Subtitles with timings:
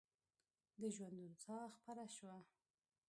[0.81, 2.37] د ژوندون ساه خپره شوه